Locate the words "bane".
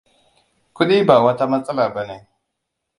1.95-2.17